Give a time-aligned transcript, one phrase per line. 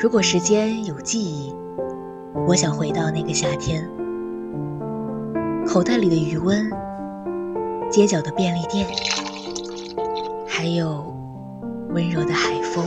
[0.00, 1.52] 如果时间有记忆，
[2.46, 3.84] 我想回到那个夏天，
[5.66, 6.70] 口袋里的余温，
[7.90, 8.86] 街角的便利店，
[10.46, 11.12] 还有
[11.88, 12.84] 温柔的海风。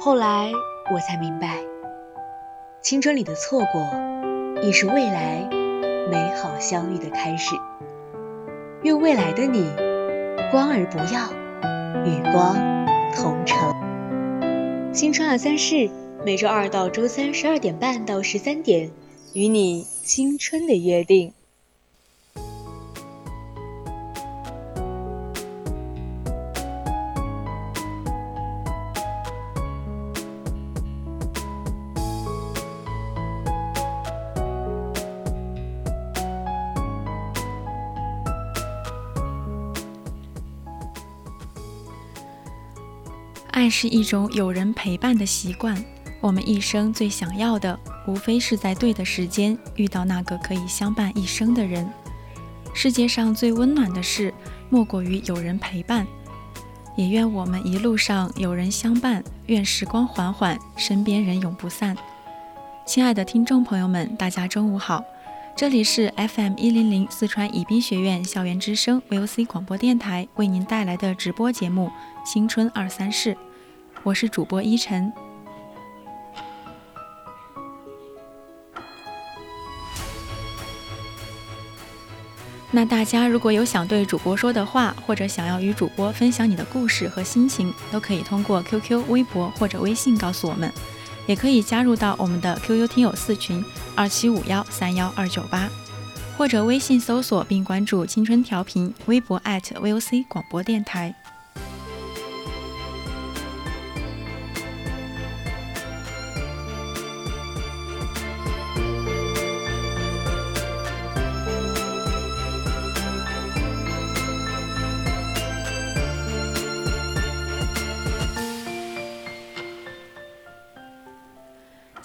[0.00, 0.50] 后来
[0.92, 1.60] 我才明白，
[2.82, 3.88] 青春里的错过，
[4.62, 5.48] 亦是未来
[6.10, 7.54] 美好相遇的开始。
[8.82, 9.64] 愿未来的你，
[10.50, 11.30] 光而不要，
[12.04, 12.56] 与光
[13.16, 13.74] 同城。
[14.92, 15.88] 新春二三事，
[16.22, 18.90] 每周二到周三十二点半到十三点，
[19.32, 21.32] 与你青春的约定。
[43.66, 45.76] 爱是一种有人陪伴的习惯。
[46.20, 51.84] 我们一生最想要的，无非是在对的时间遇到那个可以相伴一生的人。
[52.72, 54.32] 世界上最温暖的事，
[54.70, 56.06] 莫过于有人陪伴。
[56.96, 61.96] 也愿我们一路上有人相伴，愿时光缓缓，身边人永不散。
[62.86, 65.02] 亲爱的听众朋友们，大家中午好，
[65.56, 71.90] 这里是 FM 一零零四川宜宾学院校园之声 VOC 广播电台为您带来的直播节目
[72.32, 73.34] 《青春二三事》。
[74.06, 75.12] 我是主播依晨。
[82.70, 90.72] 那大家如果有想对主播说的话，或者想要与主播分享你的故事和心情，都可以通过 QQ、微博或者微信告诉我们，
[91.26, 93.64] 也可以加入到我们的 QQ 听友四群
[93.96, 95.68] 二七五幺三幺二九八，
[96.38, 101.12] 或者微信搜索并关注“青春调频”微博 @VOC 广播电台。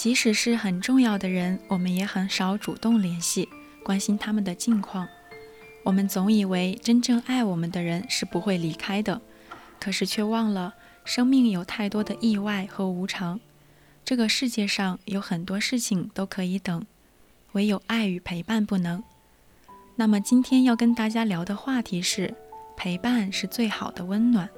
[0.01, 3.47] 即使是很重要的人，我们也很少主动联系，
[3.83, 5.07] 关心他们的近况。
[5.83, 9.21] 我们总以为真正爱我们的人是不会离开的，
[9.79, 10.73] 可是却忘了，
[11.05, 13.39] 生命有太多的意外和无常。
[14.03, 16.83] 这个世界上有很多事情都可以等，
[17.51, 19.03] 唯有爱与陪伴不能。
[19.97, 22.33] 那么今天要跟大家聊的话题是，
[22.75, 24.49] 陪伴是最好的温暖。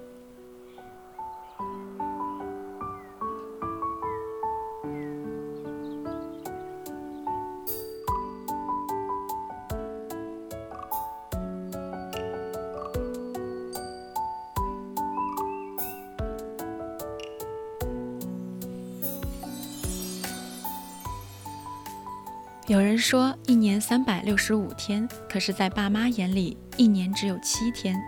[22.68, 28.02] 有人说一年三百六十五天，可是，在爸妈眼里，一年只有七天。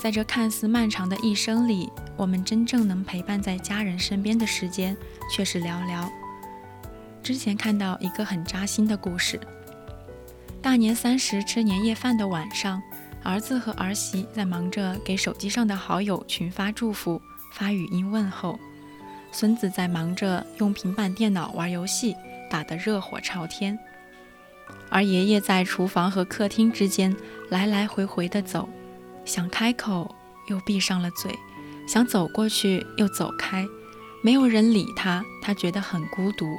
[0.00, 4.96] 在这看似漫长的一生里，我们真正能陪伴在家人身边的时间
[5.28, 6.08] 却是寥寥。
[7.24, 9.40] 之前看到一个很扎心的故事：
[10.62, 12.80] 大年三十吃年夜饭的晚上，
[13.24, 17.20] 儿子和儿媳在忙着给手机上的好友群发祝福、
[17.52, 18.56] 发语音问候，
[19.32, 22.14] 孙子在忙着用平板电脑玩游戏。
[22.52, 23.78] 打得热火朝天，
[24.90, 27.16] 而爷爷在厨房和客厅之间
[27.48, 28.68] 来来回回地走，
[29.24, 30.14] 想开口
[30.48, 31.34] 又闭上了嘴，
[31.88, 33.66] 想走过去又走开，
[34.22, 36.58] 没有人理他，他觉得很孤独。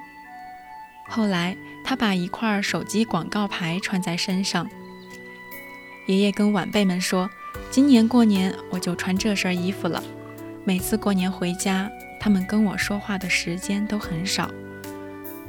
[1.07, 1.55] 后来，
[1.85, 4.67] 他把一块手机广告牌穿在身上。
[6.07, 7.29] 爷爷跟晚辈们说
[7.69, 10.01] ：“今年过年我就穿这身衣服了。
[10.65, 11.87] 每次过年回家，
[12.19, 14.49] 他们跟我说话的时间都很少。”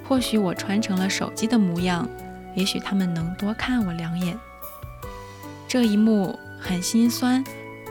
[0.07, 2.09] 或许我穿成了手机的模样，
[2.55, 4.39] 也许他们能多看我两眼。
[5.67, 7.43] 这一幕很心酸，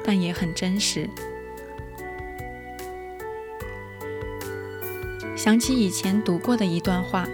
[0.05, 1.09] 但也很真实。
[5.35, 7.27] 想起以前读过的一段话：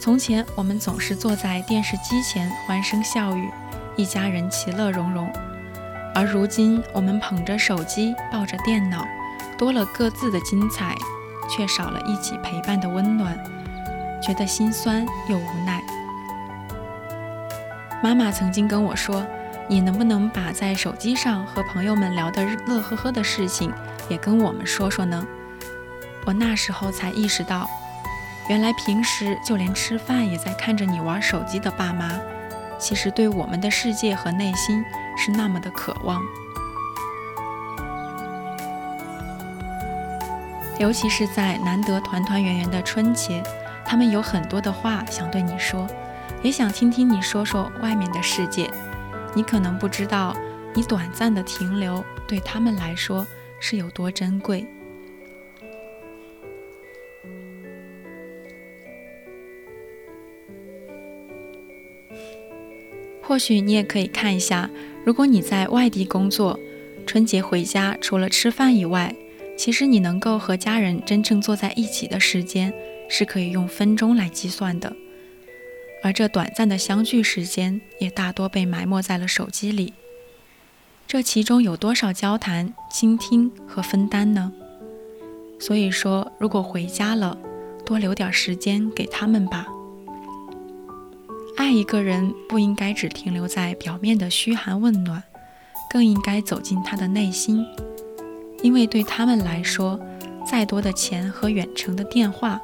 [0.00, 3.50] 从前我们总是坐在电视机前欢声笑语，
[3.96, 5.26] 一家人其乐融融；
[6.14, 9.04] 而如今我们捧着手机，抱着电脑，
[9.58, 10.94] 多了各自的精彩，
[11.50, 13.38] 却少了一起陪伴的温暖。
[14.24, 15.82] 觉得心酸又无奈。
[18.02, 19.26] 妈妈曾经跟我说
[19.68, 23.72] ：“你能不能把在手机上和朋友们聊的乐呵呵的事情
[24.08, 25.26] 也跟我们说说呢？”
[26.26, 27.68] 我那时候才意识到，
[28.48, 32.10] 原来平时就连吃饭也在看着你玩手机的爸妈，
[32.78, 34.82] 其实对我们的世界和内心
[35.18, 36.22] 是那么的渴望。
[40.78, 43.42] 尤其是在难得团团圆圆的春节，
[43.94, 45.86] 他们有很多的话想对你说，
[46.42, 48.68] 也想听听你说说外面的世界。
[49.36, 50.36] 你可能不知道，
[50.74, 53.24] 你短暂的停留对他们来说
[53.60, 54.66] 是有多珍贵。
[63.22, 64.68] 或许你也可以看一下，
[65.04, 66.58] 如果你在外地工作，
[67.06, 69.14] 春节回家除了吃饭以外，
[69.56, 72.74] 其实你能够和家人真正坐在一起的时间，
[73.08, 74.94] 是可以用分钟来计算的。
[76.02, 79.94] 而这短暂的相聚时间，也大多被埋没在了手机里。
[81.06, 84.52] 这其中有多少交谈、倾听和分担呢？
[85.60, 87.38] 所以说，如果回家了，
[87.86, 89.66] 多留点时间给他们吧。
[91.56, 95.22] 爱一个人不应该只停留在表面的嘘寒问暖，
[95.88, 97.64] 更应该走进他的内心。
[98.62, 99.98] 因为对他们来说，
[100.44, 102.60] 再多的钱和远程的电话，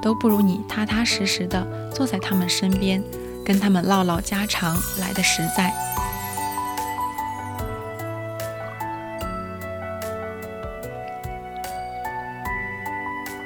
[0.00, 3.02] 都不如你踏踏实实的坐在他们身边，
[3.44, 5.72] 跟他们唠唠家常来的实在。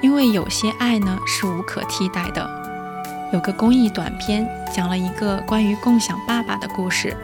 [0.01, 2.63] 因为有些爱呢是无可替代的。
[3.33, 7.17] 有个公益短片讲了一个关于共享爸爸的故事。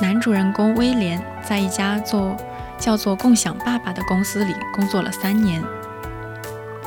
[0.00, 2.36] 男主人公威廉在一家做
[2.78, 5.62] 叫做“共享爸爸”的公司里工作了三年，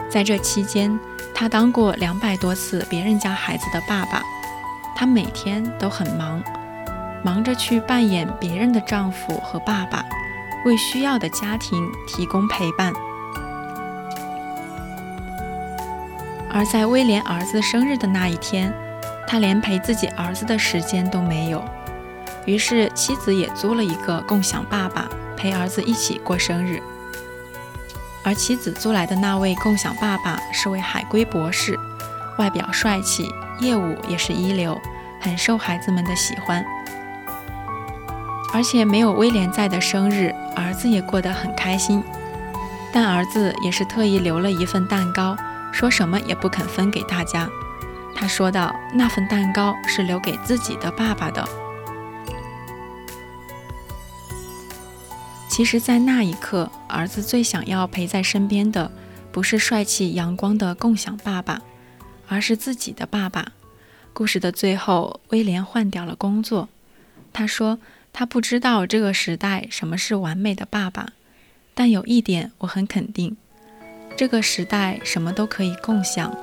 [0.09, 0.99] 在这期间，
[1.39, 4.21] 他当过两百多次别人家孩子的爸爸。
[4.93, 6.43] 他每天都很忙，
[7.23, 10.03] 忙着去扮演别人的丈夫和爸爸，
[10.65, 12.91] 为需要的家庭提供陪伴。
[16.51, 18.73] 而在威廉儿子生日的那一天，
[19.25, 21.63] 他连陪自己儿子的时间都没有。
[22.45, 25.07] 于是妻子也租了一个共享爸爸，
[25.37, 26.83] 陪儿子一起过生日。
[28.23, 31.79] 而妻子租来的那位共享爸爸是位海归博士，
[32.37, 34.79] 外表帅气，业务也是一流，
[35.19, 36.63] 很受孩子们的喜欢。
[38.53, 42.03] 而且没有威廉在的生日，儿子也过得很开心。
[42.91, 45.37] 但儿子也是特意留了一份蛋糕。
[45.71, 47.47] 说什么也不肯分给大家。
[48.15, 51.47] 他说道：“那份蛋糕是留给自己的爸爸的。”
[55.59, 58.89] 其实，在那一刻，儿子最想要陪在身边的，
[59.29, 61.61] 不是帅气阳光的共享爸爸，
[62.29, 63.51] 而是自己的爸爸。
[64.13, 66.69] 故事的最后，威廉换掉了工作。
[67.33, 67.77] 他说
[68.13, 71.09] ：“他不知道这个时代什么是完美的爸爸，
[71.73, 73.35] 但有一点我很肯定。”
[74.15, 76.33] 这个时代什么都可以共享，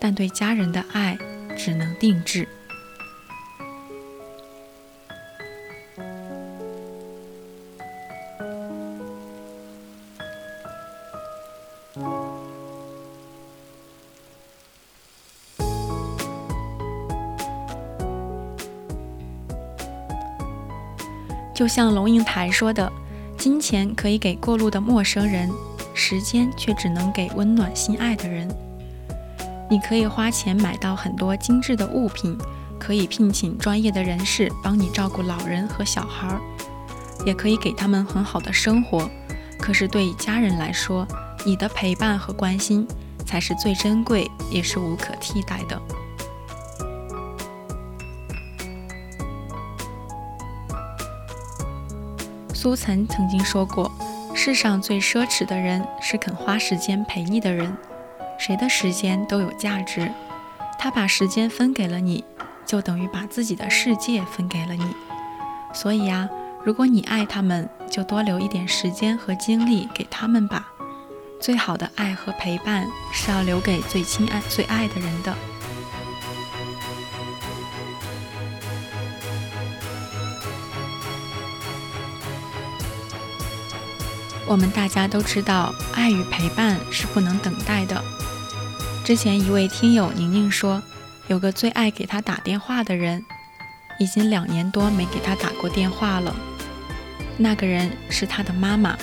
[0.00, 1.18] 但对家人的爱
[1.54, 2.48] 只能定制。
[21.68, 22.90] 就像龙应台说的
[23.36, 25.50] ：“金钱可以给过路的陌生人。”
[25.92, 28.48] 时间却只能给温暖心爱的人。
[29.68, 32.38] 你可以花钱买到很多精致的物品，
[32.78, 36.40] 可以聘请专业的人士帮你照顾老人和小孩，
[37.26, 39.06] 也可以给他们很好的生活。
[39.60, 41.06] 可是对家人来说，
[41.44, 42.88] 你的陪伴和关心
[43.26, 45.78] 才是最珍贵，也是无可替代的。
[52.60, 53.88] 苏岑曾经说过。
[54.34, 57.72] 世上最奢侈的人是肯花时间陪你的人，
[58.36, 60.10] 谁的时间都有价值。
[60.76, 62.24] 他把时间分给了你，
[62.66, 64.92] 就等于把自己的世界分给了你。
[65.72, 66.28] 所以呀，
[66.64, 70.66] 如果你爱他们，就多留一点时间和精力给他们吧。
[71.40, 75.32] 最好的爱和陪伴是要留给最亲爱、最爱的人的。
[84.48, 88.02] 我们大家都知道，爱与陪伴是不能等待的。
[89.04, 90.82] 之前一位听友宁宁说，
[91.26, 93.22] 有个最爱给她打电话的人，
[93.98, 96.34] 已经两年多没给她打过电话了。
[97.36, 98.96] 那个人是她的妈妈。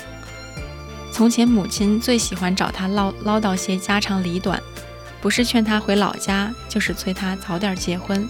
[1.12, 4.60] 从前母亲最喜欢找她唠唠叨些家长里短，
[5.22, 8.28] 不是劝她回老家，就是催她早点结婚。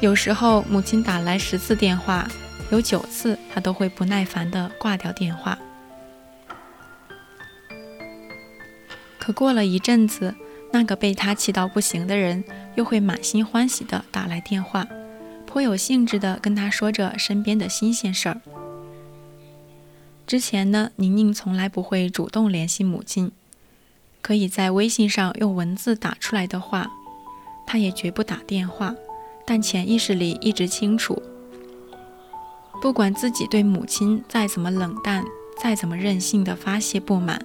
[0.00, 2.28] 有时候母亲打来十次电话，
[2.70, 5.56] 有九次她都会不耐烦地挂掉电话。
[9.28, 10.34] 可过了一阵子，
[10.72, 12.42] 那个被他气到不行的人
[12.76, 14.88] 又会满心欢喜地打来电话，
[15.44, 18.40] 颇有兴致地跟他说着身边的新鲜事儿。
[20.26, 23.30] 之前呢，宁宁从来不会主动联系母亲，
[24.22, 26.90] 可以在微信上用文字打出来的话，
[27.66, 28.94] 她也绝不打电话。
[29.44, 31.22] 但潜意识里一直清楚，
[32.80, 35.22] 不管自己对母亲再怎么冷淡，
[35.62, 37.44] 再怎么任性的发泄不满，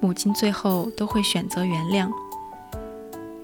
[0.00, 2.10] 母亲最后都会选择原谅，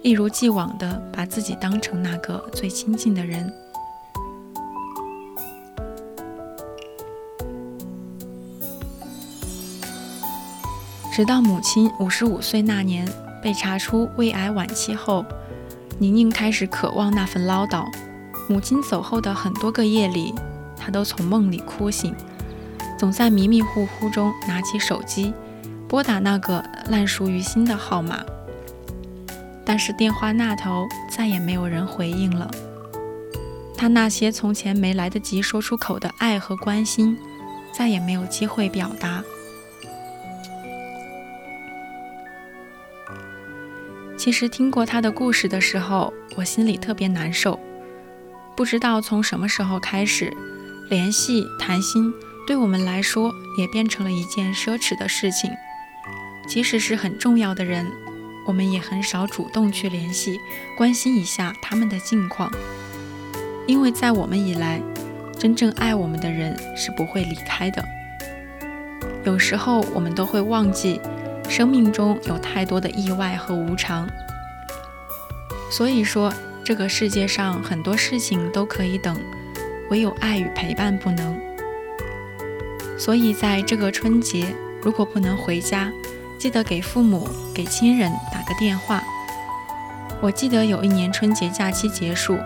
[0.03, 3.53] 一如既往的把自己当成那个最亲近的人。
[11.13, 13.07] 直到母亲五十五岁那年
[13.43, 15.25] 被查出胃癌晚期后，
[15.99, 17.85] 宁宁开始渴望那份唠叨。
[18.49, 20.35] 母亲走后的很多个夜里，
[20.77, 22.15] 她都从梦里哭醒，
[22.99, 25.35] 总在迷迷糊糊中拿起手机，
[25.93, 28.25] 拨打那个烂熟于心的号码。
[29.63, 32.51] 但是电话那头再也没有人回应了。
[33.77, 37.19] 他那些从前没来得及说出口的爱和关心，
[37.75, 39.23] 再也没有机会表达。
[44.17, 47.61] 其实听过他的故事的时候，我心里特别难受。
[48.57, 50.35] 不知道从什么时候开始，
[50.89, 52.11] 联系谈心
[52.47, 55.51] 对我们来说也变成了一件奢侈的事情。
[56.47, 57.87] 即使是很重要的人，
[58.45, 60.41] 我们也很少主动去联系，
[60.77, 62.53] 关心一下他们的近况。
[63.67, 64.81] 因为在我们以来，
[65.39, 67.85] 真正爱我们的人是不会离开的。
[69.25, 71.01] 有时候我们都会忘记。
[71.49, 74.09] 生命中有太多的意外和无常，
[75.71, 76.33] 所以说
[76.65, 79.21] 这个世界上很多事情都可以等，
[79.91, 81.39] 唯有爱与陪伴不能。
[82.97, 85.93] 所以在这个春节，如果不能回家，
[86.43, 89.01] 记得给父母、给亲人打个电话。
[90.21, 92.37] 我记得有一年春节假期结束，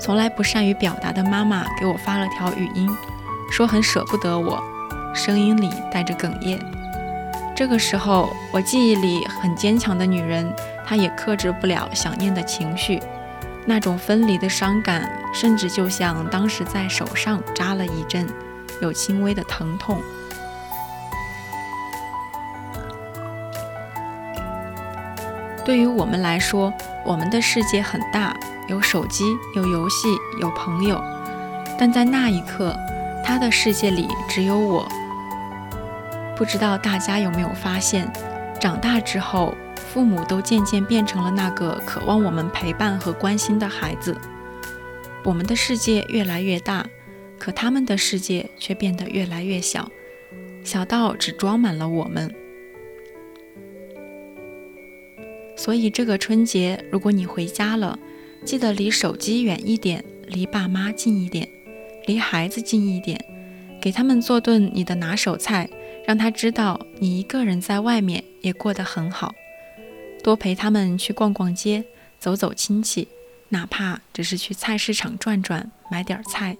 [0.00, 2.88] 从来不善于表达的妈妈给我发了条语音，
[3.50, 4.58] 说很舍不得我，
[5.14, 6.58] 声音里带着哽咽。
[7.54, 10.50] 这个时候，我记忆里很坚强的女人，
[10.86, 12.98] 她也克制不了想念的情绪，
[13.66, 18.26] 那种分离的伤感，甚至就像当时在手上扎了一针，
[18.80, 20.00] 有轻微的疼痛。
[25.64, 26.72] 对于我们来说，
[27.04, 28.36] 我们的世界很大，
[28.68, 30.08] 有手机，有游戏，
[30.40, 31.02] 有朋友，
[31.78, 32.76] 但在那一刻，
[33.24, 34.88] 他的世界里只有我。
[36.36, 38.12] 不知道大家有没有发现，
[38.58, 44.16] 长大之后，父母都渐渐变成了那个渴望我们陪伴和关心的孩子。
[45.22, 46.84] 我们的世界越来越大，
[47.38, 49.88] 可他们的世界却变得越来越小，
[50.64, 52.34] 小到只装满了我们。
[55.62, 57.96] 所以这个春节，如果你回家了，
[58.44, 61.48] 记得离手机远一点，离爸妈近一点，
[62.06, 63.24] 离孩子近一点，
[63.80, 65.70] 给他们做顿你的拿手菜。
[66.04, 69.32] 让他知道你一个人在外面也过得很好，
[70.24, 71.84] 多陪他们去逛逛街，
[72.18, 73.06] 走走亲戚，
[73.50, 76.56] 哪怕只是去菜市场转转，买点菜。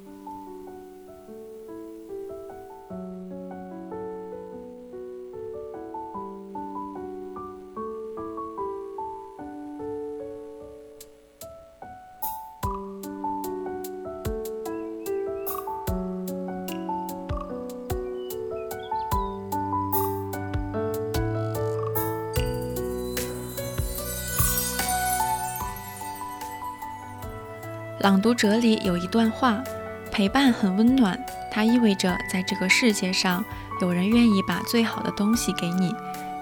[28.02, 29.62] 朗读者里有一段话：
[30.10, 31.16] 陪伴很温暖，
[31.52, 33.44] 它意味着在这个世界上
[33.80, 35.94] 有人愿意把最好的东西给你，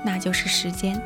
[0.02, 0.98] 那就是时间。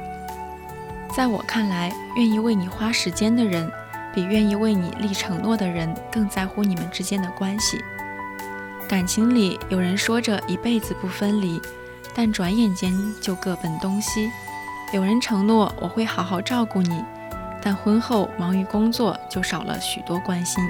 [1.12, 3.68] 在我看来，愿意为你花时间的人，
[4.14, 7.82] 比愿意为你立承诺的人更在乎你们之间的关系。
[8.88, 11.60] 感情里有人说着一辈子不分离，
[12.14, 14.30] 但转眼间就各奔东西；
[14.92, 17.02] 有人承诺我会好好照顾你。
[17.64, 20.62] 但婚后忙于工作，就少了许多关心。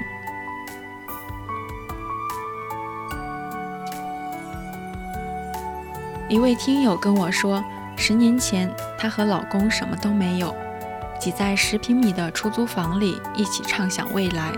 [6.29, 7.61] 一位听友跟我说，
[7.97, 10.55] 十年前她和老公什么都没有，
[11.19, 14.53] 挤在十平米的出租房里一起畅想未来。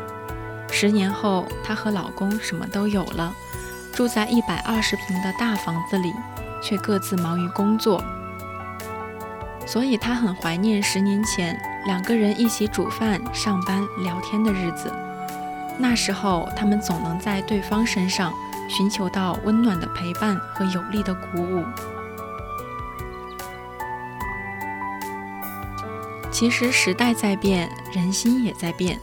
[0.69, 3.33] 十年后，她和老公什么都有了，
[3.91, 6.13] 住在一百二十平的大房子里，
[6.61, 8.03] 却各自忙于工作。
[9.65, 11.59] 所以她很怀念十年前。
[11.87, 14.91] 两个人一起煮饭、上班、聊天的日子，
[15.79, 18.33] 那时候他们总能在对方身上
[18.67, 21.63] 寻求到温暖的陪伴和有力的鼓舞。
[26.29, 28.99] 其实时代在变，人心也在变，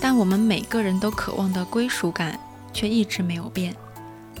[0.00, 2.38] 但我们每个人都渴望的归属感
[2.72, 3.74] 却一直没有变。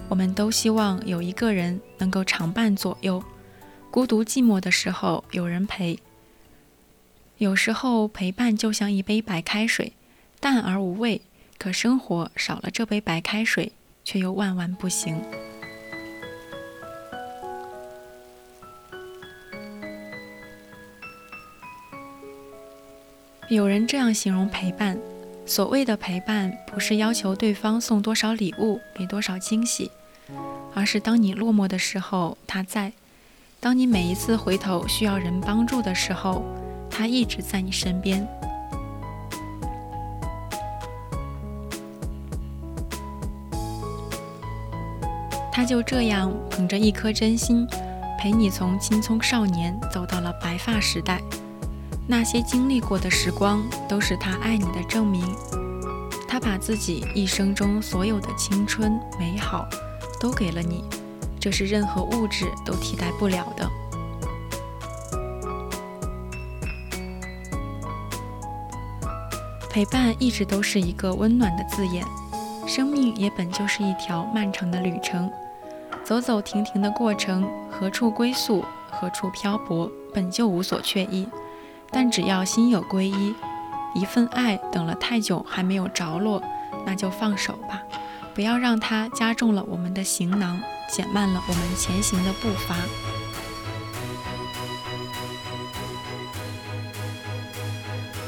[0.08, 3.20] 我们都希望有一个人能够常伴左右，
[3.90, 5.98] 孤独寂寞的时候有人陪。
[7.40, 9.94] 有时候陪伴就像一杯白开水，
[10.40, 11.22] 淡而无味。
[11.56, 13.72] 可生活少了这杯白开水，
[14.04, 15.18] 却又万万不行。
[23.48, 24.98] 有人这样形容陪伴：
[25.46, 29.90] 所谓的陪伴，不是要求对方送多少礼物、给多少惊喜，
[30.74, 32.92] 而是当你落寞的时候，他在；
[33.58, 36.44] 当你每一次回头需要人帮助的时候，
[37.00, 38.28] 他一直在你身边。
[45.50, 47.66] 他就这样捧着一颗真心，
[48.18, 51.22] 陪你从青葱少年走到了白发时代。
[52.06, 55.24] 那些经历过的时光，都是他爱你的证明。
[56.28, 59.66] 他把自己一生中所有的青春美好，
[60.20, 60.84] 都给了你，
[61.40, 63.66] 这是任何物质都替代不了的。
[69.70, 72.04] 陪伴一直都是一个温暖的字眼，
[72.66, 75.30] 生命也本就是一条漫长的旅程，
[76.02, 81.28] 走走停停的过程，何处归宿，何处漂泊，本就无所确意。
[81.92, 83.32] 但只要心有归依，
[83.94, 86.42] 一份爱等了太久还没有着落，
[86.84, 87.80] 那就放手吧，
[88.34, 92.74] 不要让它加重了我们的行囊，减慢了我们前行的步伐。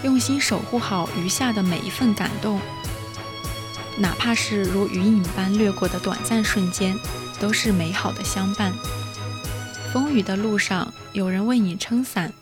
[0.02, 2.60] 用心守护好余下的每一份感动，
[3.96, 6.98] 哪怕是如云影般掠过的短暂瞬间，
[7.38, 8.72] 都是美好的相伴。
[9.92, 12.32] 风雨的路上，有人为你撑伞。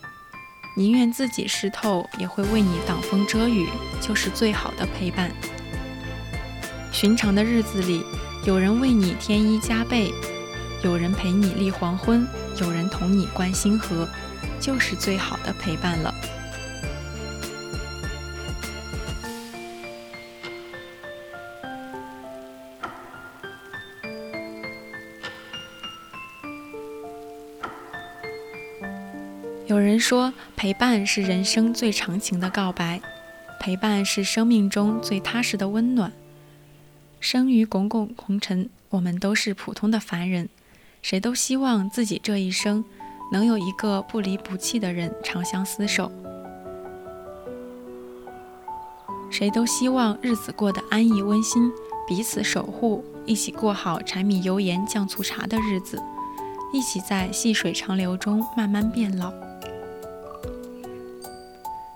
[0.75, 3.67] 宁愿自己湿透，也会为你挡风遮雨，
[3.99, 5.29] 就是最好的陪伴。
[6.91, 8.03] 寻常的日子里，
[8.45, 10.13] 有人为你添衣加被，
[10.81, 12.25] 有人陪你立黄昏，
[12.57, 14.07] 有人同你观星河，
[14.59, 16.15] 就是最好的陪伴了。
[29.71, 32.99] 有人说，陪伴是人生最长情的告白，
[33.57, 36.11] 陪伴是生命中最踏实的温暖。
[37.21, 40.49] 生于滚滚红尘，我们都是普通的凡人，
[41.01, 42.83] 谁都希望自己这一生
[43.31, 46.11] 能有一个不离不弃的人长相厮守，
[49.29, 51.71] 谁都希望日子过得安逸温馨，
[52.05, 56.03] 彼此守护，一起过好柴米油盐酱醋茶的日子，
[56.73, 59.31] 一起在细水长流中慢慢变老。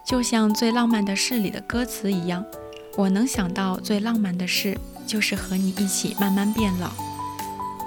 [0.05, 2.45] 就像最浪漫的事里的歌词一样，
[2.95, 6.91] 我能想到最浪漫的事，就是和你一起慢慢变老，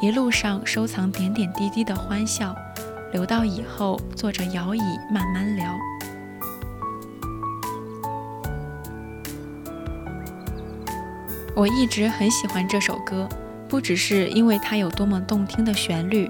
[0.02, 2.52] 一路上收藏点点滴滴的欢笑，
[3.12, 4.81] 留到以后坐着摇椅
[5.12, 5.78] 慢慢聊。
[11.54, 13.28] 我一直很喜欢这首歌，
[13.68, 16.28] 不只是因为它有多么动听的旋律，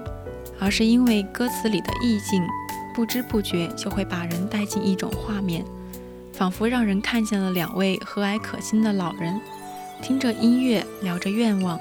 [0.59, 2.45] 而是因为歌词里的意境，
[2.93, 5.65] 不知不觉就会把人带进一种画面。
[6.39, 9.41] 仿佛让人看见了两位和蔼可亲的老人，
[10.01, 11.77] 听着音乐，聊着愿望。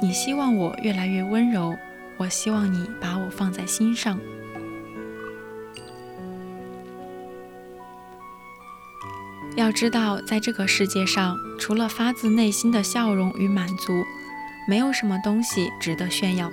[0.00, 1.76] 你希望我越来越温柔，
[2.16, 4.16] 我希望你把我放在心上。
[9.56, 14.04] 要知道，在这个世界上，除了发自内心的笑容与满足，
[14.68, 16.48] 没有什么东西值得炫耀。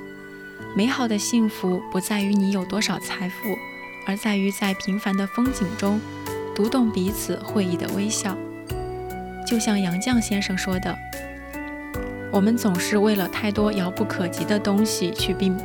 [0.76, 3.56] 美好的幸福不在于你有多少财富，
[4.08, 6.02] 而在于在平凡的风景中。
[6.56, 8.38] 读懂彼此会意的微笑，
[9.46, 10.96] 就像杨绛先生说的
[12.32, 15.58] ：“我们总是为了太多遥不可及的东西去并，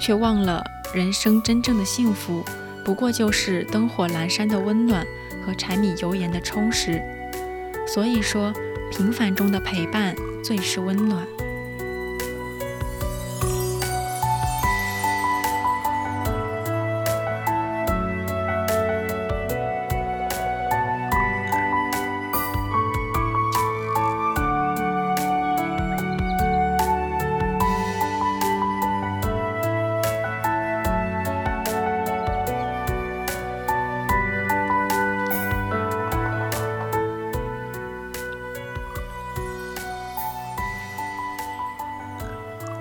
[0.00, 2.42] 却忘了人生真正的幸福，
[2.82, 5.06] 不过就是灯火阑珊的温暖
[5.44, 7.02] 和柴米油盐的充实。
[7.86, 8.52] 所以说，
[8.90, 11.26] 平凡中的陪伴最是温暖。”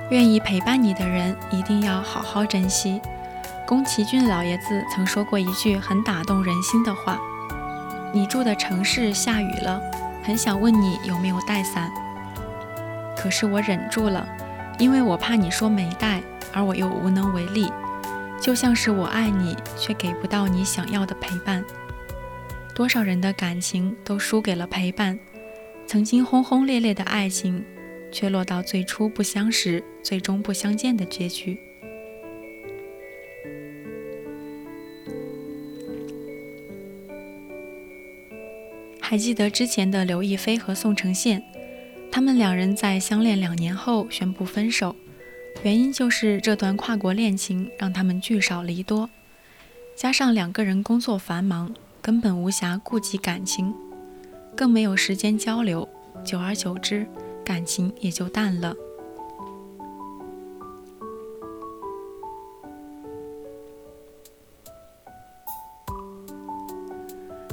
[0.10, 3.02] 愿意陪伴你的人，一定要好好珍惜。
[3.66, 7.20] 宫崎骏老爷子曾说过一句很打动人心的话
[8.14, 9.82] ：“你住的城市下雨了，
[10.24, 11.92] 很想问你有没有带伞，
[13.18, 14.28] 可是我忍住了，
[14.78, 16.22] 因为我怕你说没带，
[16.54, 17.72] 而我又无能为力。
[18.40, 21.66] 就像是我爱你，却给不到你想要的陪伴。
[22.76, 25.18] 多少人的感情都输给了陪伴，
[25.88, 27.66] 曾经轰轰烈烈的爱情，
[28.12, 31.58] 却落到最初不相识，最终不相见的结局。
[39.00, 41.44] 还记得之前的刘亦菲和宋承宪，
[42.12, 44.96] 他们两人在相恋两年后宣布分手，
[45.64, 49.08] 原因就是这段跨国恋情让他们聚少离多，
[49.96, 53.74] 加上两个人工作繁忙，根本无暇顾及感情，
[54.56, 55.88] 更没有时间交流，
[56.26, 57.06] 久而久之，
[57.46, 58.76] 感情也就淡了。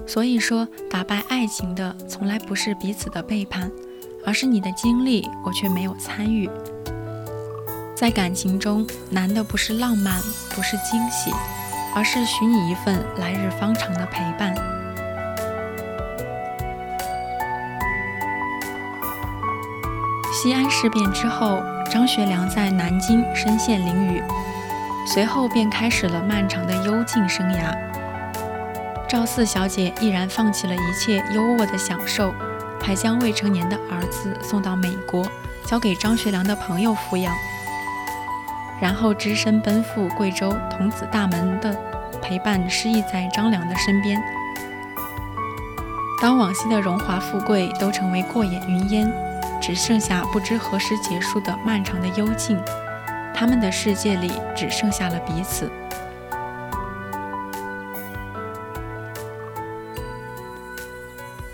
[0.05, 3.71] 所以说，打败爱情的从来不是彼此的背叛，
[4.27, 6.51] 而是你的经历我却没有参与。
[7.95, 10.21] 在感情中，难的不是浪漫，
[10.55, 11.31] 不是惊喜，
[11.95, 14.82] 而是许你一份来日方长的陪伴。
[20.43, 24.21] 西安事变之后，张学良在南京身陷囹圄，
[25.07, 27.73] 随后便开始了漫长的幽静生涯。
[29.09, 32.35] 赵四小姐毅然放弃了一切优渥的享受，
[32.81, 35.25] 还将未成年的儿子送到美国，
[35.65, 37.33] 交给张学良的朋友抚养，
[38.81, 41.73] 然后只身奔赴贵州童子大门的
[42.21, 44.21] 陪伴失意在张良的身边。
[46.21, 49.13] 当往昔的荣华富贵都成为过眼云烟，
[49.63, 52.61] 只剩下不知何时结束的漫长的幽静，
[53.33, 55.71] 他们的世界里只剩下了彼此。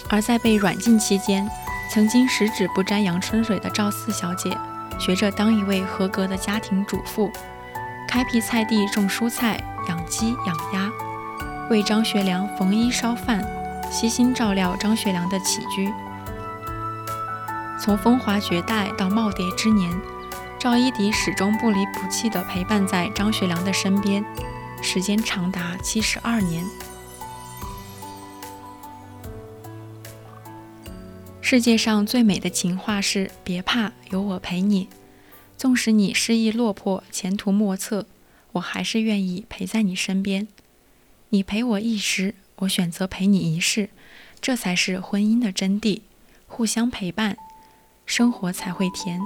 [0.08, 1.46] 而在被软禁期间，
[1.92, 4.56] 曾经十指不沾阳春水的赵四小姐，
[4.98, 7.30] 学着当一位合格的家庭主妇，
[8.08, 10.90] 开辟菜地种蔬菜、养鸡养鸭，
[11.68, 13.44] 为张学良缝衣烧饭，
[13.92, 15.92] 悉心照料张学良的起居。
[17.80, 19.90] 从风华绝代到耄耋之年，
[20.58, 24.24] 赵一荻始终不离不弃地陪伴在张学良的身边，
[24.82, 26.64] 时间长达七十二年。
[31.40, 34.88] 世界上最美的情话是：别怕，有我陪你。
[35.56, 38.06] 纵使你失意落魄，前途莫测，
[38.52, 40.46] 我还是愿意陪在你身边。
[41.30, 43.88] 你陪我一时，我选择陪你一世，
[44.40, 46.02] 这才是婚姻的真谛。
[46.46, 47.36] 互相陪伴，
[48.08, 49.20] 生活才会甜。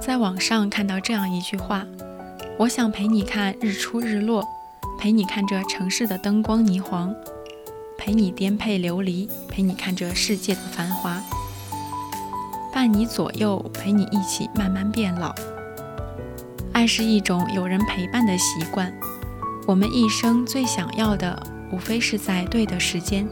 [0.00, 1.84] 在网上看到这样一句话
[2.56, 4.46] ：“我想陪你看日出日落，
[4.96, 7.12] 陪你看这城市的灯光霓虹，
[7.98, 11.20] 陪你颠沛流离，陪你看这世界的繁华，
[12.86, 15.34] 伴你左右，陪你一起慢慢变老。
[16.72, 18.92] 爱是一种有人陪伴的习惯。
[19.66, 21.36] 我们一生最想要的，
[21.72, 23.26] 无非是在对的时间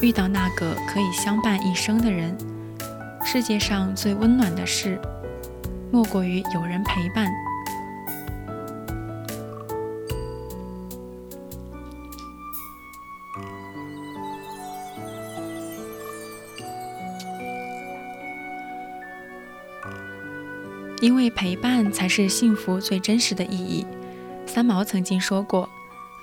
[0.00, 2.38] 遇到那个可以相伴一生的人。
[3.24, 4.96] 世界上最温暖的事。”
[5.90, 7.28] 莫过于有人陪伴，
[21.04, 23.86] 因为陪伴才是幸福最真实的意义。
[24.46, 25.68] 三毛曾经说过：“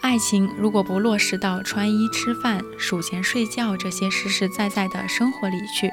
[0.02, 5.92] 爱情如果不落实到穿衣、吃饭、数钱、睡觉这些实实在在的生活里去，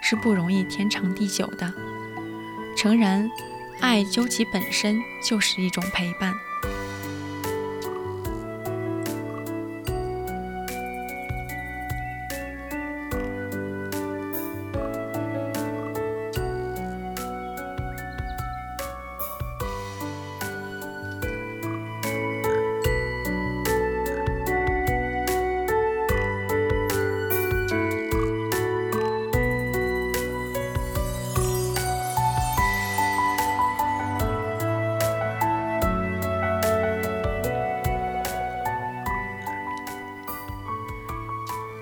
[0.00, 1.74] 是不容易天长地久的。”
[2.78, 3.28] 诚然，
[3.80, 6.32] 爱究其本身就是一种陪伴。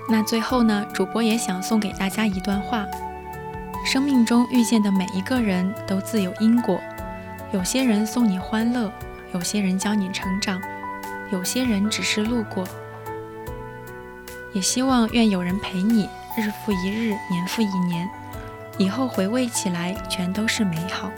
[0.09, 2.85] 那最后呢，主播也想送给大家一段话：
[3.85, 6.79] 生命中遇见的每一个人都自有因果，
[7.51, 8.91] 有些人送你欢乐，
[9.33, 10.61] 有些人教你成长，
[11.29, 12.65] 有些人只是路过。
[14.53, 18.09] 也希望愿有人陪你，日复一日，年复一年，
[18.77, 21.11] 以后回味起来全都是美好。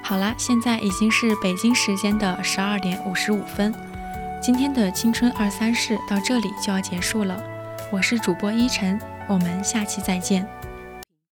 [0.00, 3.74] 好啦，现在已经是北京时间的十二点五十五分，
[4.44, 7.42] 今天的青春二三事到这里就要结束了。
[7.90, 10.46] 我是主播依晨，我们下期再见。